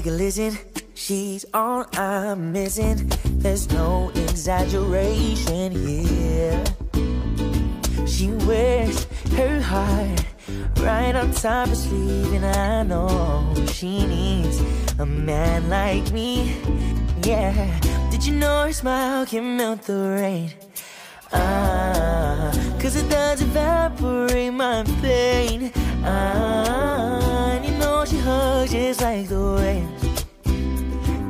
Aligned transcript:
Take 0.00 0.12
a 0.12 0.16
listen, 0.16 0.58
she's 0.94 1.44
all 1.52 1.84
I'm 1.92 2.52
missing. 2.52 3.12
There's 3.42 3.70
no 3.70 4.08
exaggeration 4.14 5.72
here. 5.72 6.64
She 8.06 8.28
wears 8.48 9.06
her 9.36 9.60
heart 9.60 10.24
right 10.78 11.14
on 11.14 11.32
top 11.32 11.68
of 11.68 11.76
sleeve, 11.76 12.32
and 12.32 12.46
I 12.46 12.82
know 12.82 13.54
she 13.74 14.06
needs 14.06 14.58
a 14.98 15.04
man 15.04 15.68
like 15.68 16.10
me. 16.12 16.56
Yeah, 17.22 17.52
did 18.10 18.24
you 18.24 18.36
know 18.36 18.64
her 18.64 18.72
smile 18.72 19.26
can 19.26 19.58
melt 19.58 19.82
the 19.82 19.98
rain? 20.18 20.50
Ah, 21.30 22.50
cause 22.80 22.96
it 22.96 23.06
does 23.10 23.42
evaporate 23.42 24.54
my 24.54 24.82
pain. 25.02 25.70
Ah 26.02 26.89
just 28.66 29.00
like 29.02 29.28
the 29.28 29.40
wind. 29.60 29.88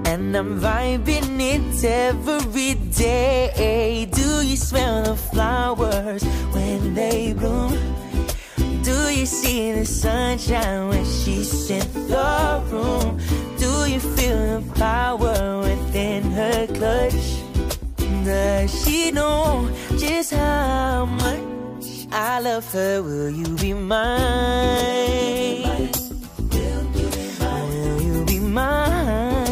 And 0.06 0.37
I'm 0.37 0.61
vibing 0.61 1.41
it 1.41 1.85
every 1.85 2.75
day. 2.93 4.08
Do 4.11 4.43
you 4.43 4.56
smell 4.56 5.02
the 5.02 5.17
flowers 5.17 6.23
when 6.52 6.94
they 6.94 7.32
bloom? 7.32 7.73
Do 8.82 8.99
you 9.08 9.26
see 9.26 9.73
the 9.73 9.85
sunshine 9.85 10.88
when 10.88 11.05
she's 11.05 11.70
in 11.70 11.87
the 12.08 12.62
room? 12.70 13.19
Do 13.58 13.87
you 13.93 14.00
feel 14.00 14.61
the 14.61 14.73
power 14.75 15.61
within 15.61 16.23
her 16.32 16.67
clutch? 16.67 17.23
Does 18.25 18.70
she 18.82 19.11
know 19.11 19.70
just 19.99 20.32
how 20.32 21.06
much 21.06 22.06
I 22.12 22.41
love 22.41 22.70
her? 22.73 23.03
Will 23.03 23.31
you 23.31 23.56
be 23.56 23.75
mine? 23.75 25.50
Mine? 28.50 29.50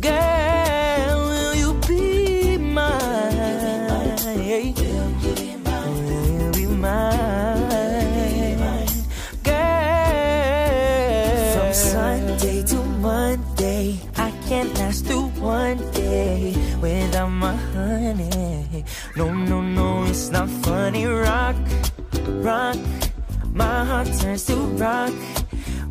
Girl, 0.00 1.18
will 1.28 1.54
you 1.54 1.74
be 1.88 2.56
mine? 2.58 4.18
Will 4.24 4.64
you 6.40 6.50
be 6.52 6.66
mine? 6.66 8.08
Girl. 9.42 10.14
From 11.54 11.72
Sunday 11.74 12.62
to 12.62 12.76
Monday, 13.02 14.00
I 14.16 14.30
can't 14.48 14.72
last 14.78 15.04
through 15.06 15.28
one 15.40 15.78
day 15.92 16.54
without 16.80 17.28
my 17.30 17.56
honey. 17.74 18.84
No, 19.16 19.32
no, 19.32 19.60
no, 19.60 20.04
it's 20.04 20.30
not 20.30 20.48
funny. 20.48 21.06
Rock, 21.06 21.56
rock, 22.42 22.76
my 23.52 23.84
heart 23.84 24.08
turns 24.20 24.44
to 24.46 24.56
rock. 24.56 25.12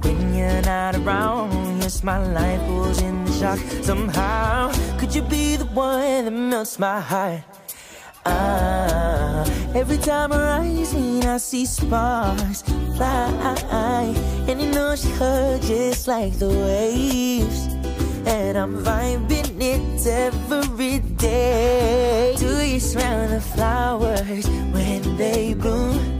When 0.03 0.35
you're 0.35 0.61
not 0.61 0.95
around, 0.95 1.81
yes, 1.81 2.03
my 2.03 2.17
life 2.17 2.59
goes 2.67 3.01
in 3.01 3.25
the 3.25 3.31
shock. 3.31 3.59
Somehow, 3.83 4.71
could 4.97 5.15
you 5.15 5.21
be 5.21 5.55
the 5.55 5.65
one 5.65 6.25
that 6.25 6.31
melts 6.31 6.77
my 6.79 6.99
heart? 6.99 7.41
Ah, 8.25 9.43
every 9.75 9.97
time 9.97 10.31
I 10.31 10.59
rise, 10.59 10.93
in, 10.93 11.23
I 11.23 11.37
see 11.37 11.65
sparks 11.65 12.63
fly, 12.95 14.13
and 14.47 14.61
you 14.61 14.71
know 14.71 14.95
she 14.95 15.09
hurts 15.09 15.67
just 15.67 16.07
like 16.07 16.33
the 16.39 16.49
waves. 16.49 17.67
And 18.25 18.57
I'm 18.57 18.77
vibing 18.83 19.61
it 19.61 20.07
every 20.07 20.99
day. 20.99 22.35
Do 22.37 22.61
you 22.65 22.79
smell 22.79 23.27
the 23.27 23.41
flowers 23.41 24.47
when 24.71 25.17
they 25.17 25.53
bloom? 25.53 26.12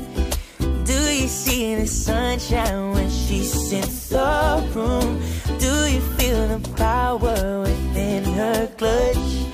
Do 0.85 0.93
you 0.93 1.27
see 1.29 1.75
the 1.75 1.87
sunshine 1.87 2.91
when 2.91 3.09
she 3.09 3.39
in 3.71 3.81
the 4.09 4.69
room? 4.75 5.21
Do 5.59 5.87
you 5.87 6.01
feel 6.17 6.47
the 6.47 6.59
power 6.75 7.61
within 7.61 8.23
her 8.25 8.67
clutch? 8.77 9.47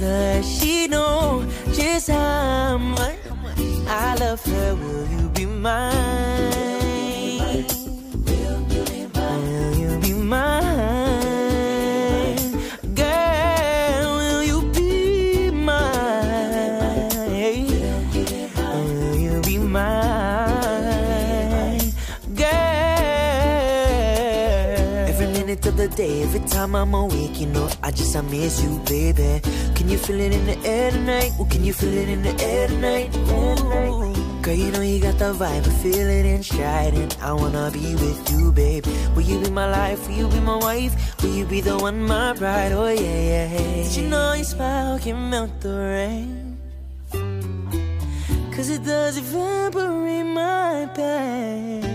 Does 0.00 0.46
she 0.58 0.88
know 0.88 1.46
just 1.74 2.08
how 2.08 2.78
much 2.78 3.18
I 3.86 4.16
love 4.18 4.42
her? 4.44 4.74
Will 4.74 5.06
you 5.08 5.28
be 5.28 5.44
mine? 5.44 5.94
Will 9.24 9.76
you 9.76 9.98
be 10.00 10.12
mine? 10.12 10.75
Minute 25.46 25.66
of 25.66 25.76
the 25.76 25.86
day, 25.86 26.24
every 26.24 26.40
time 26.40 26.74
I'm 26.74 26.92
awake, 26.92 27.38
you 27.38 27.46
know, 27.46 27.70
I 27.80 27.92
just, 27.92 28.16
I 28.16 28.20
miss 28.22 28.60
you, 28.64 28.80
baby. 28.80 29.40
Can 29.76 29.88
you 29.88 29.96
feel 29.96 30.18
it 30.18 30.32
in 30.32 30.44
the 30.44 30.58
air 30.66 30.90
tonight? 30.90 31.30
Oh, 31.38 31.44
can 31.44 31.62
you 31.62 31.72
feel 31.72 31.92
it 31.92 32.08
in 32.08 32.22
the 32.22 32.34
air 32.42 32.66
tonight? 32.66 33.14
Ooh. 33.14 34.42
Girl, 34.42 34.54
you 34.54 34.72
know 34.72 34.80
you 34.80 35.00
got 35.00 35.18
the 35.20 35.32
vibe, 35.34 35.64
I 35.70 35.74
feel 35.82 36.08
it 36.18 36.26
inside, 36.26 36.94
and 36.94 37.16
I 37.22 37.32
wanna 37.32 37.70
be 37.72 37.94
with 37.94 38.28
you, 38.32 38.50
babe. 38.50 38.86
Will 39.14 39.22
you 39.22 39.38
be 39.38 39.50
my 39.50 39.70
life? 39.70 40.08
Will 40.08 40.16
you 40.16 40.26
be 40.26 40.40
my 40.40 40.56
wife? 40.56 41.22
Will 41.22 41.30
you 41.30 41.46
be 41.46 41.60
the 41.60 41.78
one, 41.78 42.02
my 42.02 42.32
bride? 42.32 42.72
Oh 42.72 42.88
yeah, 42.88 43.20
yeah. 43.30 43.84
Did 43.84 43.96
you 43.96 44.08
know 44.08 44.32
your 44.32 44.44
smile 44.44 44.98
can 44.98 45.30
melt 45.30 45.60
the 45.60 45.74
rain? 45.94 46.58
Cause 48.52 48.68
it 48.70 48.82
does 48.84 49.16
evaporate 49.16 50.26
my 50.26 50.90
pain. 50.92 51.85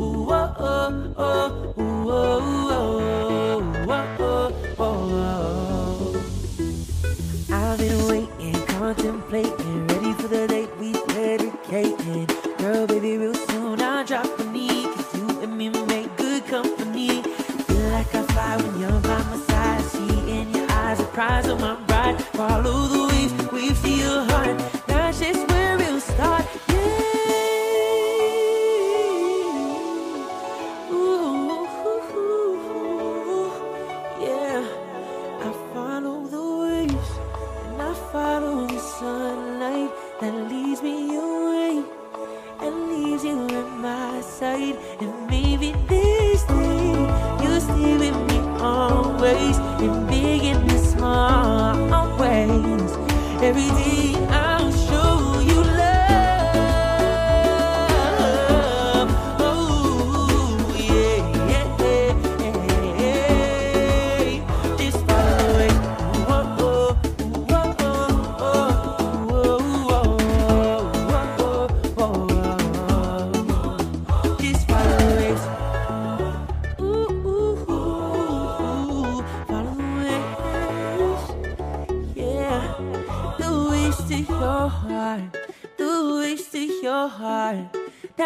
ooh, 0.00 0.28
oh, 0.30 1.14
oh, 1.18 1.74
ooh, 1.78 2.10
oh, 2.10 2.60
ooh. 2.60 2.63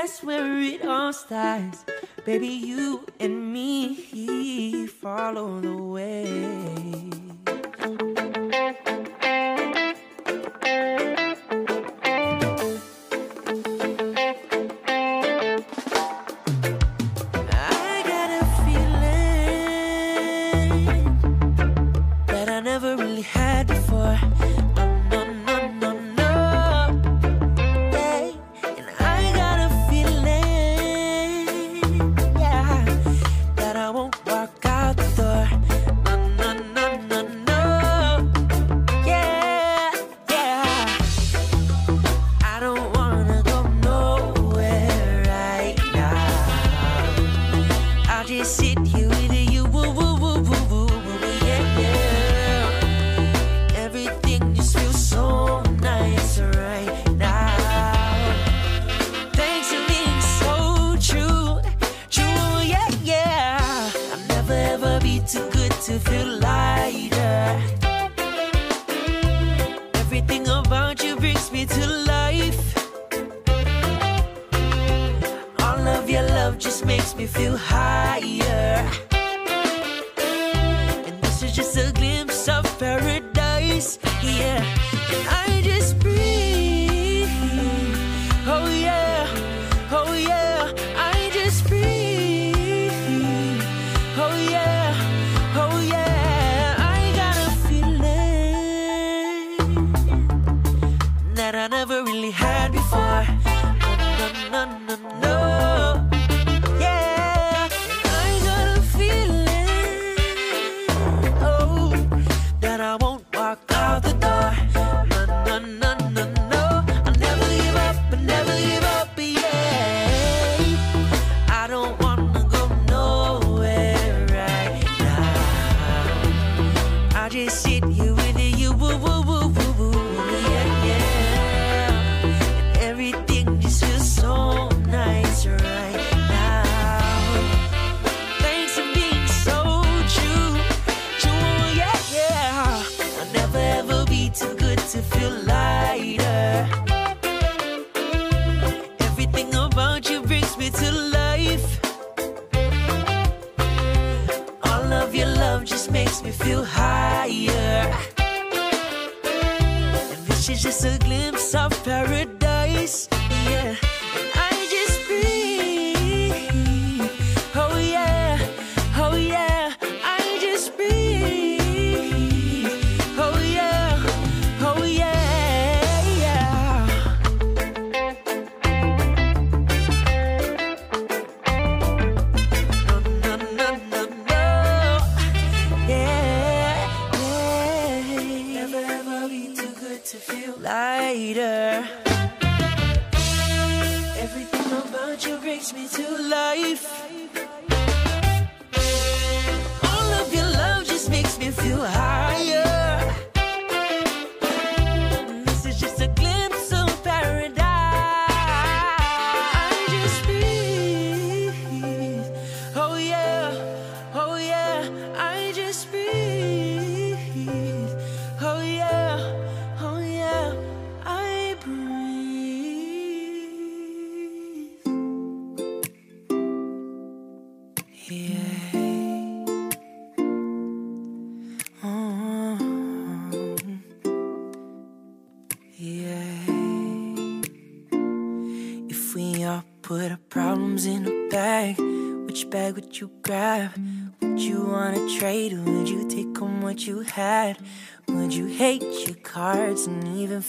That's 0.00 0.22
where 0.22 0.60
it 0.60 0.84
all 0.84 1.12
starts. 1.12 1.84
Baby, 2.24 2.46
you 2.46 3.04
and 3.18 3.52
me 3.52 4.86
follow 4.86 5.60
the 5.60 5.74
way. 5.74 6.77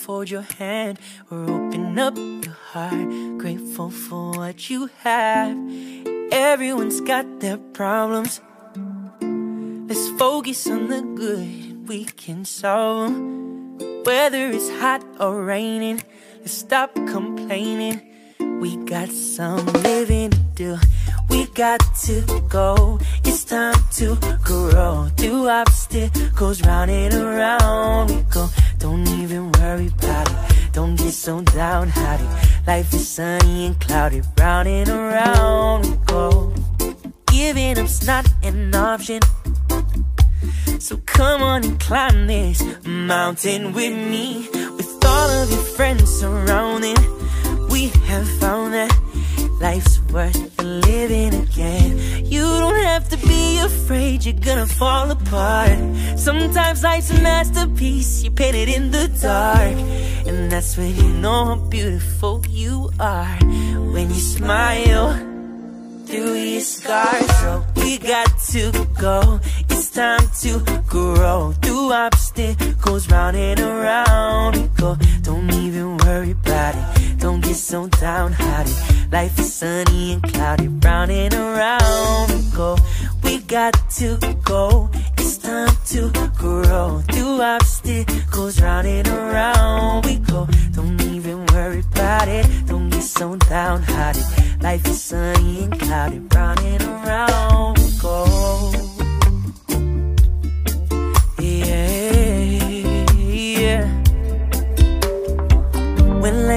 Fold 0.09 0.27
your 0.27 0.41
hand 0.57 0.97
or 1.29 1.43
open 1.43 1.99
up 1.99 2.17
your 2.17 2.57
heart? 2.73 3.37
Grateful 3.37 3.91
for 3.91 4.31
what 4.31 4.67
you 4.67 4.89
have. 5.03 5.55
Everyone's 6.31 6.99
got 7.01 7.39
their 7.41 7.57
problems. 7.57 8.41
Let's 9.87 10.09
focus 10.17 10.65
on 10.65 10.87
the 10.87 11.03
good 11.13 11.87
we 11.87 12.05
can 12.05 12.43
solve 12.43 13.13
them. 13.13 13.77
Whether 14.03 14.49
it's 14.49 14.71
hot 14.81 15.05
or 15.19 15.43
raining, 15.45 16.01
let's 16.39 16.53
stop 16.53 16.95
complaining. 16.95 18.01
We 18.59 18.77
got 18.77 19.09
some 19.09 19.63
living 19.85 20.31
to 20.31 20.39
do. 20.55 20.77
We 21.29 21.45
got 21.47 21.79
to 22.05 22.21
go. 22.49 22.99
It's 23.23 23.43
time 23.45 23.75
to 23.97 24.17
grow. 24.43 25.09
Through 25.17 25.49
obstacles, 25.49 26.61
round 26.63 26.91
and 26.91 27.13
around 27.13 28.09
we 28.09 28.21
go. 28.31 28.47
Don't 28.79 29.07
even 29.07 29.51
worry 29.53 29.87
about 29.87 30.29
it. 30.29 30.73
Don't 30.73 30.95
get 30.95 31.11
so 31.11 31.41
downhearted. 31.41 32.27
Life 32.65 32.93
is 32.93 33.07
sunny 33.07 33.67
and 33.67 33.79
cloudy, 33.79 34.21
round 34.39 34.67
and 34.67 34.89
around 34.89 35.85
we 35.85 35.97
go. 36.05 36.53
Giving 37.27 37.77
up's 37.77 38.05
not 38.05 38.27
an 38.43 38.73
option. 38.73 39.19
So 40.79 40.97
come 41.05 41.43
on 41.43 41.63
and 41.63 41.79
climb 41.79 42.27
this 42.27 42.63
mountain 42.85 43.73
with 43.73 43.93
me. 43.93 44.47
With 44.77 45.05
all 45.05 45.29
of 45.29 45.51
your 45.51 45.61
friends 45.61 46.09
surrounding 46.09 46.97
we 47.69 47.87
have 48.07 48.27
found 48.39 48.73
that 48.73 48.91
life's 49.60 50.00
worth 50.12 50.63
living 50.63 51.34
again. 51.34 52.26
You 52.26 52.41
don't 52.41 52.84
have 52.84 53.10
to 53.10 53.17
be 53.17 53.60
afraid 53.60 54.26
you're 54.26 54.34
gonna 54.34 54.65
fall 54.65 55.12
apart. 55.12 55.78
Sometimes 56.17 56.84
life's 56.84 57.12
a 57.12 57.22
masterpiece, 57.22 58.24
you 58.24 58.32
paint 58.32 58.56
it 58.56 58.69
in 58.69 58.91
the 58.91 59.08
dark. 59.22 59.78
And 60.28 60.52
that's 60.52 60.78
when 60.78 60.95
you 60.95 61.10
know 61.10 61.45
how 61.45 61.56
beautiful 61.56 62.43
you 62.50 62.91
are. 63.00 63.38
When 63.93 64.10
you 64.10 64.22
smile 64.22 65.13
through 66.06 66.34
your 66.34 66.62
scars. 66.62 67.30
So 67.39 67.63
we 67.76 67.98
got 67.98 68.30
to 68.52 68.72
go. 69.00 69.39
It's 69.91 69.95
time 69.95 70.30
to 70.41 70.84
grow. 70.88 71.52
Through 71.63 71.93
obstacles, 71.93 73.10
round 73.10 73.36
and 73.36 73.60
around 73.60 74.56
we 74.56 74.67
go. 74.78 74.95
Don't 75.23 75.52
even 75.52 75.97
worry 75.97 76.32
about 76.32 76.75
it. 76.75 77.17
Don't 77.17 77.41
get 77.41 77.56
so 77.56 77.88
downhearted. 77.88 78.75
Life 79.12 79.39
is 79.39 79.52
sunny 79.52 80.13
and 80.13 80.21
cloudy 80.21 80.67
Round 80.67 81.10
and 81.10 81.34
around 81.34 82.30
we 82.30 82.56
go. 82.56 82.78
We 83.23 83.39
got 83.39 83.73
to 83.97 84.19
go. 84.43 84.91
It's 85.17 85.39
time 85.39 85.75
to 85.88 86.32
grow. 86.38 87.02
Through 87.12 87.41
obstacles 87.41 88.62
Round 88.62 88.86
and 88.88 89.08
around 89.08 90.06
we 90.06 90.17
go. 90.17 90.47
Don't 90.71 91.02
even 91.02 91.47
worry 91.47 91.80
about 91.80 92.28
it. 92.28 92.45
Don't 92.67 92.89
get 92.89 93.02
so 93.02 93.36
downhearted. 93.38 94.23
Life 94.62 94.86
is 94.86 95.02
sunny 95.02 95.63
and 95.63 95.80
cloudy 95.80 96.19
Round 96.19 96.60
and 96.60 96.84
around 96.84 97.80
we 97.80 97.89
go 97.99 98.88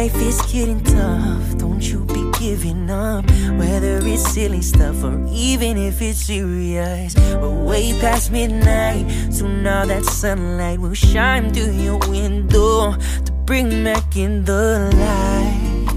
life 0.02 0.22
is 0.22 0.42
getting 0.52 0.82
tough, 0.82 1.58
don't 1.58 1.80
you 1.80 2.00
be 2.06 2.28
giving 2.40 2.90
up. 2.90 3.24
Whether 3.60 4.00
it's 4.02 4.28
silly 4.32 4.60
stuff 4.60 5.04
or 5.04 5.16
even 5.30 5.76
if 5.76 6.02
it's 6.02 6.24
serious. 6.26 7.14
We're 7.40 7.64
way 7.70 7.92
past 8.00 8.32
midnight, 8.32 9.04
so 9.30 9.46
now 9.46 9.84
that 9.86 10.04
sunlight 10.04 10.80
will 10.80 10.94
shine 10.94 11.54
through 11.54 11.74
your 11.86 11.98
window 12.08 12.96
to 13.26 13.32
bring 13.46 13.84
back 13.84 14.16
in 14.16 14.44
the 14.44 14.90
light 15.04 15.88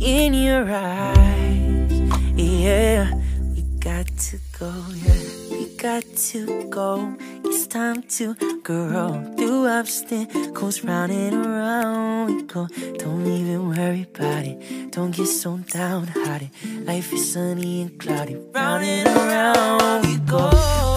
in 0.00 0.32
your 0.32 0.64
eyes. 0.72 1.92
Yeah, 2.36 3.12
we 3.54 3.62
got 3.80 4.06
to 4.28 4.38
go, 4.58 4.72
yeah, 5.04 5.24
we 5.50 5.76
got 5.76 6.04
to 6.30 6.64
go. 6.70 7.14
It's 7.44 7.66
time 7.66 8.02
to 8.16 8.34
grow 8.70 9.34
through 9.36 9.68
obstacles, 9.68 10.84
round 10.84 11.12
and 11.12 11.34
around 11.46 12.26
we 12.26 12.42
go. 12.42 12.68
Don't 12.98 13.26
even 13.26 13.68
worry 13.68 14.06
about 14.14 14.44
it. 14.44 14.92
Don't 14.92 15.10
get 15.10 15.26
so 15.26 15.58
downhearted. 15.58 16.50
Life 16.86 17.12
is 17.12 17.32
sunny 17.32 17.82
and 17.82 17.98
cloudy, 17.98 18.36
round 18.54 18.84
and 18.84 19.08
around 19.08 20.06
we 20.06 20.16
go. 20.18 20.44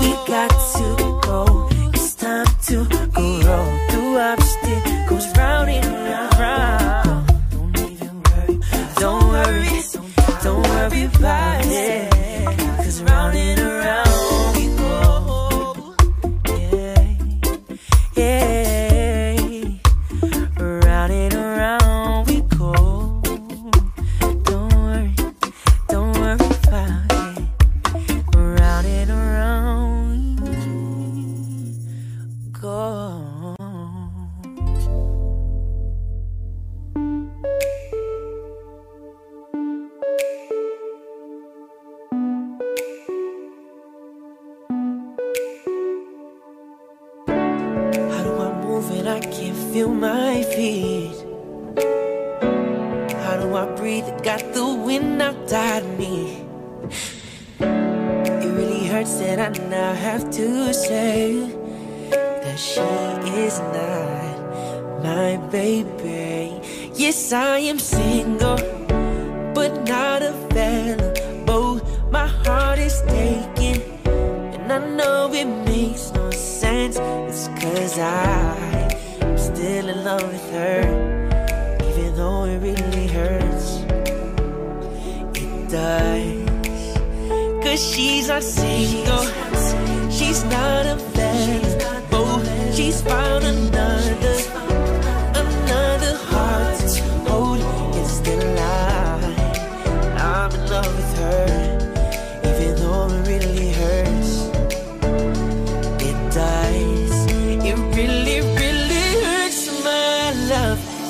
We 0.02 0.12
got 0.28 0.52
to 0.76 1.20
go. 1.24 1.70
It's 1.94 2.14
time 2.16 2.46
to 2.68 2.86
grow 3.18 3.64
through 3.90 4.18
obstacles, 4.20 5.26
round 5.38 5.70
and 5.70 5.86
around. 6.38 7.28
Don't 7.52 7.80
even 7.92 8.24
worry. 8.24 8.60
Don't 9.02 9.24
worry. 9.34 9.84
Don't 10.44 10.64
worry 10.70 11.04
about 11.06 11.66
it. 11.66 12.13
Oh. 32.76 33.63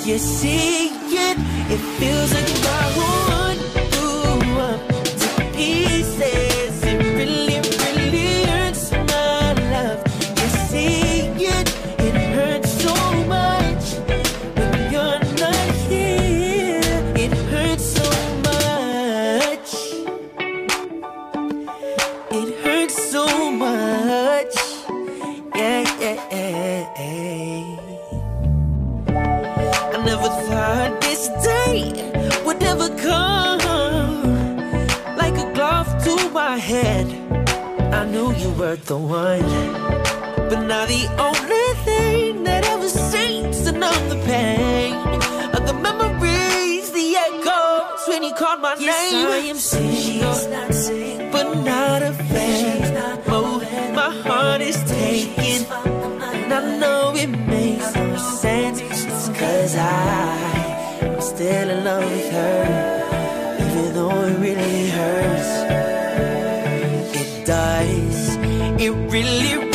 you 0.06 0.18
see 0.18 0.90
it, 0.90 1.38
it 1.72 1.80
feels 1.98 2.34
like 2.34 2.50
a 2.50 3.13
really 69.24 69.73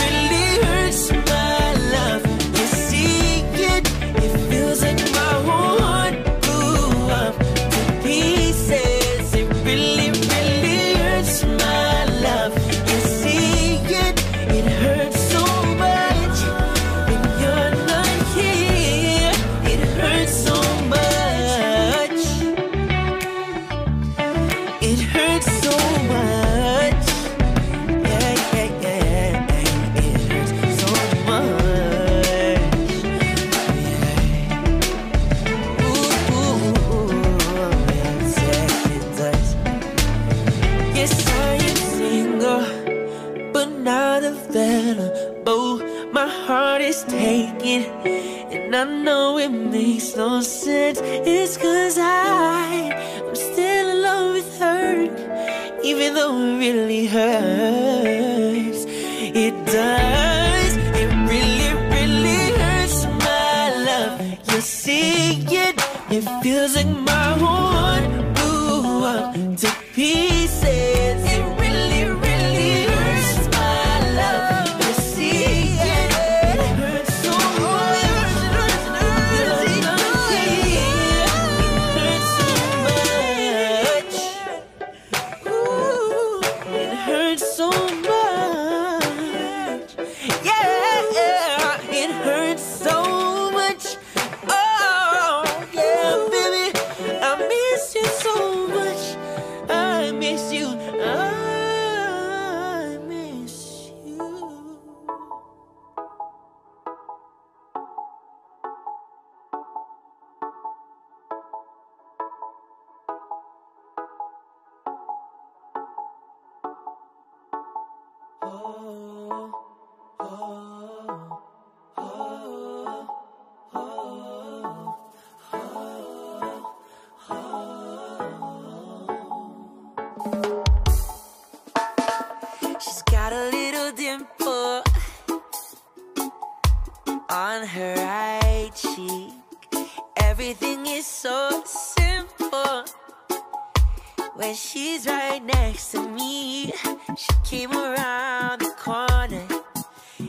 She 147.19 147.35
came 147.43 147.73
around 147.73 148.61
the 148.61 148.73
corner, 148.79 149.45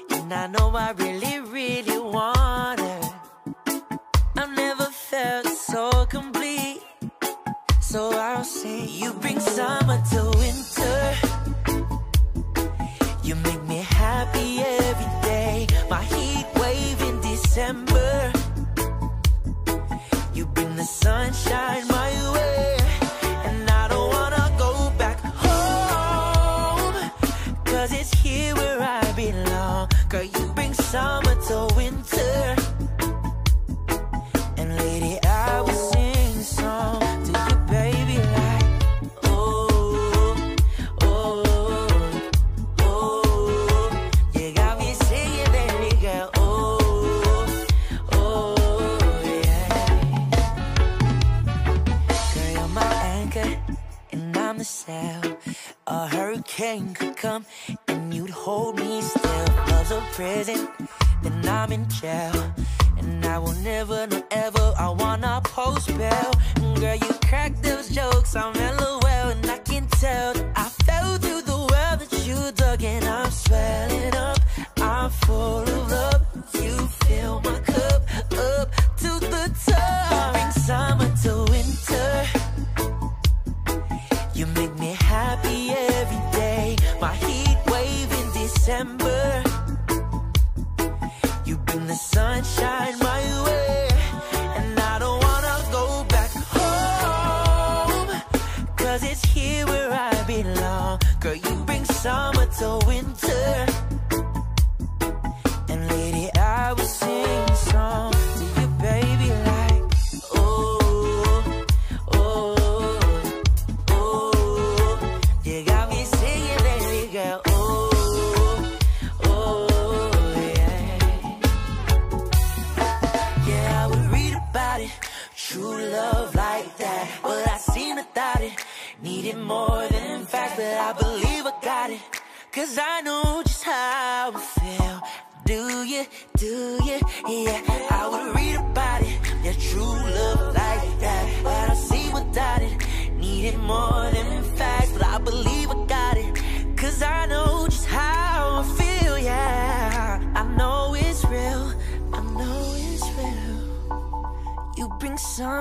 and 0.10 0.34
I 0.34 0.48
know 0.48 0.72
I 0.76 0.90
really, 0.98 1.40
really 1.40 2.00
want 2.00 2.80
her. 2.80 3.02
I've 4.36 4.56
never 4.56 4.86
felt 4.86 5.46
so 5.46 6.08
complete, 6.08 6.82
so 7.80 8.12
I'll 8.18 8.44
say 8.44 8.88
you 8.88 9.14
bring 9.14 9.40
summer 9.40 10.02
to 10.14 10.22
winter. 10.42 11.02
You 13.24 13.36
make 13.36 13.64
me 13.68 13.86
happy 13.88 14.60
every 14.60 15.12
day. 15.30 15.68
My 15.92 16.02
heat 16.02 16.48
wave 16.56 17.02
in 17.04 17.22
December. 17.22 18.34
You 20.34 20.48
bring 20.48 20.76
the 20.76 20.86
sunshine. 20.86 21.79
summer. 30.92 31.29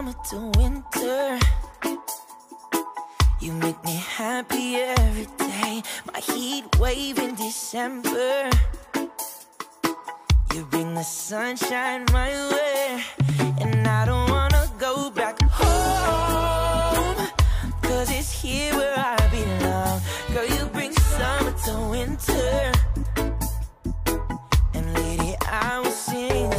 summer 0.09 0.25
to 0.25 0.59
winter. 0.59 1.39
You 3.41 3.53
make 3.53 3.83
me 3.85 3.97
happy 3.97 4.77
every 4.77 5.27
day. 5.39 5.83
My 6.13 6.21
heat 6.21 6.65
wave 6.79 7.19
in 7.19 7.35
December. 7.35 8.51
You 10.55 10.65
bring 10.71 10.95
the 10.95 11.03
sunshine 11.03 12.05
my 12.13 12.31
way. 12.53 13.03
And 13.61 13.87
I 13.87 14.07
don't 14.07 14.31
wanna 14.31 14.67
go 14.79 15.11
back 15.11 15.41
home. 15.43 17.29
Cause 17.83 18.11
it's 18.11 18.33
here 18.33 18.75
where 18.75 18.95
I 18.97 19.17
belong. 19.31 20.01
Girl, 20.33 20.47
you 20.47 20.67
bring 20.67 20.93
summer 20.93 21.53
to 21.65 21.75
winter. 21.91 22.73
And 24.75 24.95
lady, 24.95 25.35
I 25.47 25.81
will 25.81 25.91
sing 25.91 26.53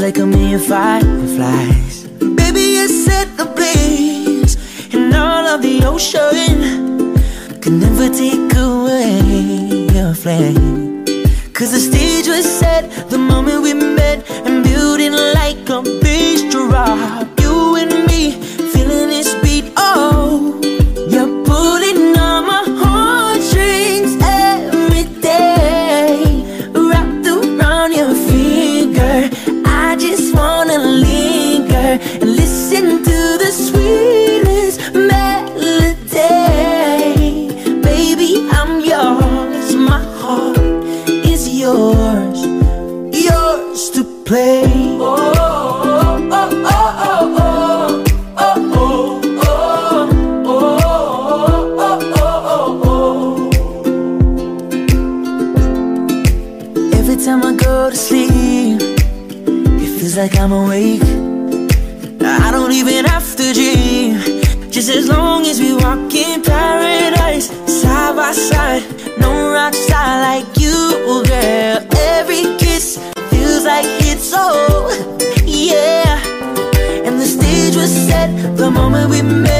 Like 0.00 0.18
a 0.18 0.26
million 0.26 0.60
fireflies 0.60 2.06
Baby, 2.20 2.60
you 2.76 2.86
set 2.86 3.36
the 3.36 3.46
blaze 3.46 4.56
And 4.94 5.12
all 5.12 5.44
of 5.44 5.60
the 5.60 5.82
ocean. 5.84 7.16
Can 7.60 7.80
never 7.80 8.08
take 8.08 8.54
away 8.56 9.88
your 9.92 10.14
flame. 10.14 11.04
Cause 11.52 11.72
the 11.72 11.80
stage 11.80 12.28
was 12.28 12.46
set 12.46 12.88
the 13.10 13.18
moment 13.18 13.62
we 13.62 13.74
met 13.74 14.24
And 14.46 14.62
building 14.62 15.12
like 15.12 15.68
a 15.68 15.82
bass 16.00 16.44
drop 16.52 17.28
You 17.40 17.74
and 17.74 18.06
me 18.06 18.47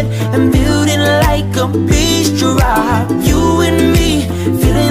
and 0.07 0.53
building 0.53 1.01
like 1.01 1.57
a 1.57 1.67
beach. 1.89 2.39
Drive 2.39 3.11
you 3.27 3.61
and 3.63 3.93
me 3.93 4.23
feeling. 4.61 4.88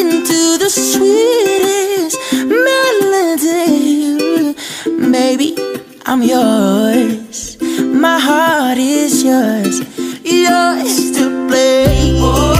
into 0.00 0.58
the 0.58 0.70
sweetest 0.70 2.18
melody. 2.64 3.74
Baby, 5.10 5.56
I'm 6.06 6.22
yours. 6.22 7.58
My 7.60 8.18
heart 8.18 8.78
is 8.78 9.24
yours, 9.24 9.80
yours 10.24 11.10
to 11.16 11.48
play. 11.48 12.20
Oh. 12.22 12.57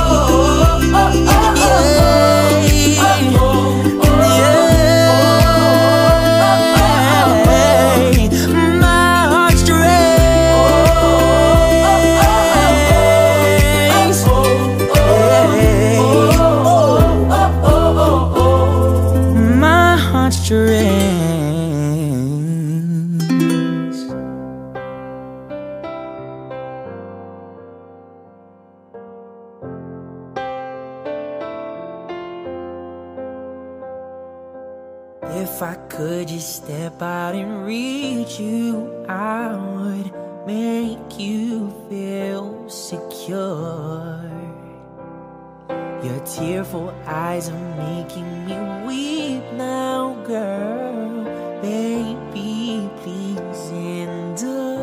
Your 46.01 46.21
tearful 46.21 46.95
eyes 47.07 47.49
are 47.49 47.77
making 47.77 48.47
me 48.47 48.55
weep 48.87 49.43
now, 49.55 50.15
girl. 50.25 51.25
Baby, 51.61 52.89
please 53.03 53.71
endure. 53.73 54.79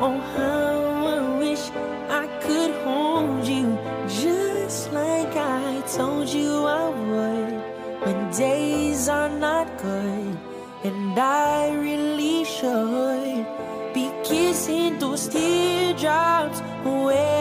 Oh, 0.00 0.20
how 0.36 0.78
I 1.06 1.38
wish 1.40 1.70
I 2.08 2.28
could 2.40 2.70
hold 2.84 3.44
you 3.44 3.76
just 4.06 4.92
like 4.92 5.34
I 5.34 5.82
told 5.96 6.28
you 6.28 6.64
I 6.64 6.88
would 6.88 8.06
when 8.06 8.30
days 8.30 9.08
are 9.08 9.28
not 9.28 9.66
good, 9.78 10.38
and 10.84 11.18
I 11.18 11.74
really 11.74 12.44
should 12.44 13.44
be 13.92 14.12
kissing 14.22 15.00
those 15.00 15.26
teardrops 15.26 16.62
away. 16.84 17.37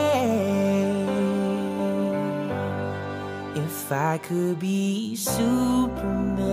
If 3.87 3.93
I 3.93 4.17
could 4.17 4.59
be 4.59 5.15
Superman, 5.15 6.43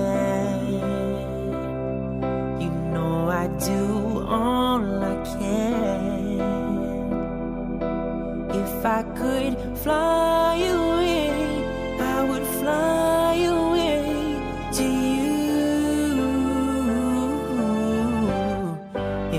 you 2.60 2.70
know 2.92 3.28
I'd 3.28 3.58
do 3.58 4.24
all 4.28 5.02
I 5.02 5.16
can. 5.24 6.38
If 8.50 8.86
I 8.86 9.02
could 9.18 9.58
fly 9.78 10.58
away, 10.58 11.98
I 11.98 12.22
would 12.22 12.46
fly 12.60 13.34
away 13.50 14.38
to 14.74 14.84
you. 15.20 15.42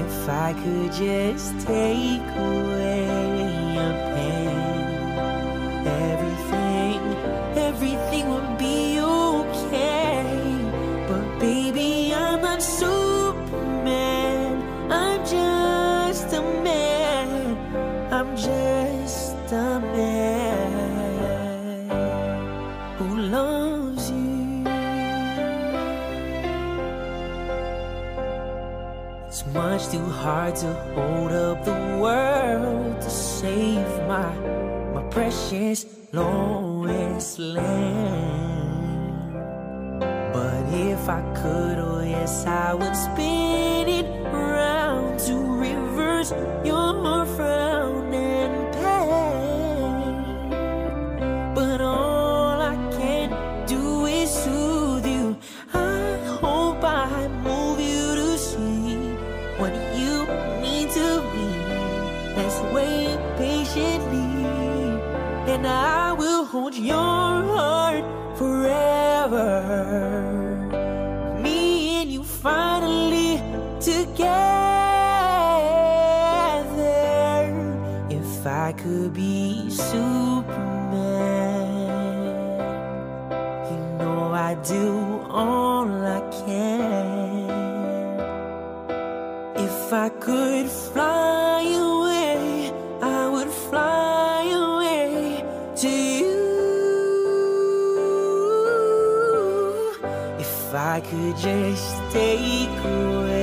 If 0.04 0.28
I 0.28 0.52
could 0.52 0.92
just 0.92 1.58
take 1.66 2.28
away 2.36 2.95
It's 29.28 29.46
much 29.54 29.90
too 29.90 30.04
hard 30.06 30.56
to 30.56 30.74
hold 30.96 31.32
up 31.32 31.64
the 31.64 32.00
world 32.02 33.02
to 33.02 33.10
save 33.10 33.86
my 34.08 34.34
my 34.96 35.04
precious 35.12 35.86
Lois 36.12 37.38
Lane. 37.38 39.30
But 40.34 40.64
if 40.74 41.08
I 41.08 41.22
could, 41.36 41.78
oh 41.78 42.02
yes, 42.02 42.48
I 42.48 42.74
would 42.74 42.96
spin 42.96 43.88
it 43.90 44.08
round 44.34 45.20
to 45.28 45.36
reverse 45.36 46.32
your 46.64 46.75
could 101.10 101.38
just 101.38 102.12
take 102.12 102.70
away 102.84 103.35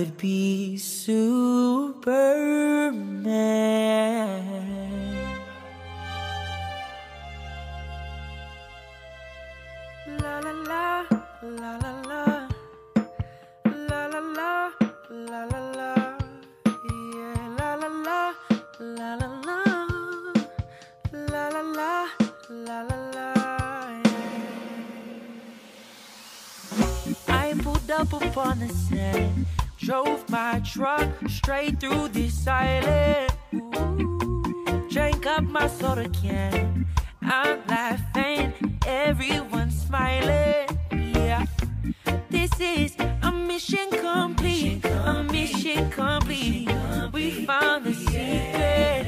could 0.00 0.16
be 0.16 0.78
Superman. 0.78 1.26
La 10.22 10.40
la 10.40 10.52
la, 10.70 11.04
la 11.42 11.72
la 11.82 11.92
la, 12.08 12.24
la 13.88 14.06
la 14.06 14.20
la, 14.38 14.72
la 15.10 15.40
la 15.52 15.60
la, 15.78 15.92
yeah, 17.12 17.44
la 17.58 17.70
la 17.74 17.88
la, 18.06 18.20
la 18.80 19.10
la 19.20 19.28
la, 19.48 19.58
la 21.12 21.44
la 21.54 21.62
la, 21.78 21.92
la 22.48 22.78
la 22.88 22.96
la. 23.16 23.28
I 27.28 27.52
pulled 27.62 27.90
up 27.90 28.10
upon 28.14 28.60
the 28.60 28.68
set, 28.68 29.28
drove 29.90 30.30
my 30.30 30.60
truck 30.60 31.08
straight 31.26 31.80
through 31.80 32.06
this 32.10 32.46
island. 32.46 33.28
Drank 34.88 35.26
up 35.26 35.42
my 35.42 35.66
soda 35.66 36.08
can. 36.10 36.86
I'm 37.22 37.58
laughing, 37.66 38.78
everyone's 38.86 39.82
smiling. 39.82 40.68
Yeah, 40.92 41.44
this 42.28 42.52
is 42.60 42.94
a 43.22 43.32
mission 43.32 43.88
complete. 43.90 44.84
A 44.84 45.24
mission 45.24 45.90
complete. 45.90 46.70
We 47.12 47.44
found 47.44 47.84
the 47.84 47.94
secret. 47.94 49.06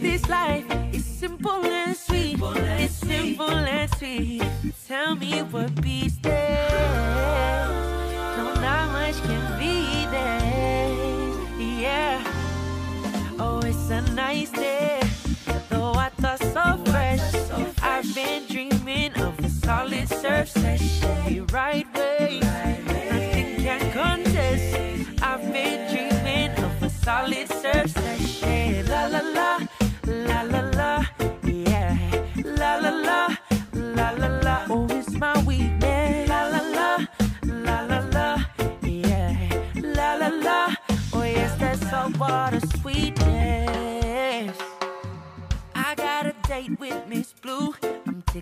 This 0.00 0.28
life 0.28 0.66
is 0.92 1.04
simple 1.04 1.64
and 1.66 1.96
sweet. 1.96 2.38
It's 2.40 2.94
simple 2.94 3.50
and 3.50 3.90
sweet. 3.96 4.44
Tell 4.86 5.16
me 5.16 5.42
what 5.42 5.74
beats 5.82 6.21
right 21.52 21.86
way. 21.94 22.40
Nothing 22.40 23.56
can 23.62 23.92
contest. 23.92 24.76
I've 25.22 25.52
been 25.52 25.80
dreaming 25.90 26.50
of 26.64 26.82
a 26.82 26.88
solid 26.88 27.48
surf. 27.48 27.94
La 28.88 29.06
la 29.06 29.20
la, 29.20 29.58
la 30.06 30.42
la 30.42 30.60
la, 30.78 31.04
yeah. 31.44 31.96
La 32.36 32.76
la 32.76 32.90
la, 32.90 33.36
la 33.72 34.10
la 34.10 34.28
la. 34.40 34.66
Oh, 34.70 34.86
it's 34.90 35.12
my 35.12 35.42
weakness. 35.44 36.28
La 36.28 36.48
la 36.48 36.60
la, 36.78 37.06
la 37.44 37.80
la 37.82 37.98
la, 38.16 38.44
yeah. 38.82 39.36
La 39.74 40.14
la 40.14 40.28
la. 40.28 40.74
Oh 41.12 41.22
yes, 41.22 41.58
that's 41.58 41.88
salt 41.90 42.16
water 42.18 42.60
sweetness. 42.80 44.56
I 45.74 45.94
got 45.96 46.26
a 46.26 46.34
date 46.48 46.78
with 46.80 47.06
Miss 47.08 47.32
Blue 47.32 47.74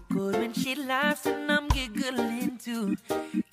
good 0.08 0.36
when 0.36 0.52
she 0.52 0.74
laughs 0.74 1.26
and 1.26 1.50
I'm 1.50 1.68
giggling 1.68 2.58
too. 2.58 2.96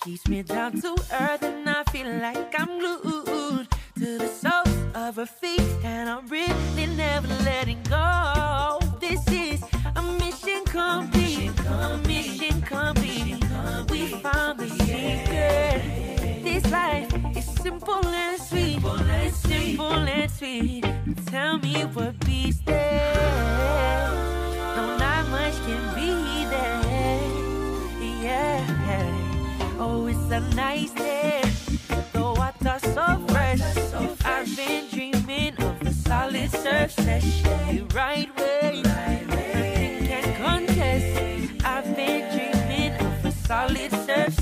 Keeps 0.01 0.27
me 0.27 0.43
down 0.43 0.79
to 0.81 0.95
earth 1.11 1.43
and 1.43 1.69
I 1.69 1.83
feel 1.85 2.11
like 2.21 2.53
I'm 2.59 2.79
glued 2.79 3.67
to 3.99 4.17
the 4.17 4.27
soles 4.27 4.77
of 4.95 5.15
her 5.15 5.25
feet, 5.25 5.61
and 5.83 6.09
I'm 6.09 6.27
really 6.27 6.85
never 6.95 7.27
letting 7.43 7.81
go. 7.83 8.79
This 8.99 9.27
is 9.27 9.61
a 9.95 10.01
mission 10.01 10.63
complete. 10.65 11.51
Mission 12.05 12.61
complete. 12.61 13.43
We 13.89 14.07
found 14.21 14.59
the 14.59 14.69
secret. 14.69 15.81
This 16.43 16.65
life 16.71 17.11
is 17.35 17.45
simple 17.61 18.05
and 18.05 18.41
sweet. 18.41 18.79
Simple 19.33 19.85
and 19.85 20.31
sweet. 20.31 20.85
Tell 21.25 21.57
me 21.59 21.81
what 21.85 22.19
beats 22.25 22.59
there. 22.59 24.36
Oh, 29.89 30.05
it's 30.07 30.29
a 30.31 30.41
nice 30.53 30.91
day. 30.91 31.41
The 32.11 32.21
water 32.21 32.77
so 32.93 33.05
fresh. 33.29 33.61
I've 34.25 34.57
been 34.57 34.83
dreaming 34.91 35.55
of 35.63 35.95
solid 35.95 36.51
surf 36.51 36.91
session. 36.91 37.87
Right 37.95 38.29
way. 38.37 38.81
Nothing 38.83 40.07
can 40.09 40.27
contest. 40.43 41.63
I've 41.63 41.95
been 41.95 42.21
dreaming 42.33 42.95
of 42.99 43.25
a 43.25 43.31
solid 43.31 43.91
surf 44.05 44.33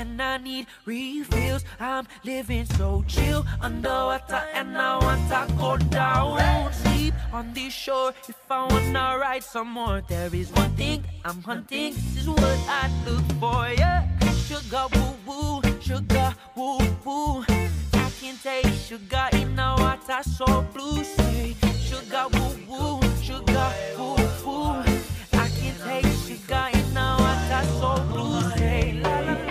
and 0.00 0.20
I 0.20 0.38
need 0.38 0.66
refills. 0.86 1.62
I'm 1.78 2.06
living 2.24 2.64
so 2.64 3.04
chill 3.06 3.44
underwater 3.60 4.42
and 4.54 4.76
I 4.76 4.96
want 4.96 5.28
to 5.28 5.54
go 5.56 5.76
down. 5.76 6.72
Sleep 6.72 7.14
on 7.32 7.52
the 7.52 7.68
shore 7.68 8.12
if 8.28 8.36
I 8.50 8.66
wanna 8.70 9.18
ride 9.20 9.44
some 9.44 9.68
more. 9.68 10.02
There 10.08 10.34
is 10.34 10.50
one 10.52 10.74
thing 10.74 11.04
I'm 11.24 11.42
hunting. 11.42 11.92
This 11.94 12.22
is 12.22 12.28
what 12.28 12.60
I 12.80 12.90
look 13.06 13.26
for. 13.40 13.68
Yeah, 13.76 14.08
sugar 14.48 14.86
woo 14.94 15.12
woo, 15.26 15.80
sugar 15.80 16.34
woo 16.56 16.78
woo. 17.04 17.44
I 17.92 18.10
can 18.20 18.36
taste 18.42 18.88
sugar 18.88 19.28
in 19.32 19.54
the 19.54 19.68
water 19.78 20.22
so 20.22 20.64
blue. 20.72 21.04
Say 21.04 21.54
sugar 21.88 22.26
woo 22.32 22.52
woo, 22.68 23.00
sugar 23.22 23.70
woo 23.98 24.16
woo. 24.46 24.82
I 25.44 25.46
can 25.58 25.74
taste 25.84 26.28
sugar 26.28 26.66
in 26.72 26.94
the 26.94 27.08
water 27.22 27.62
so 27.78 27.90
blue. 28.10 28.40
Say 28.56 28.92
la 29.02 29.20
la 29.20 29.49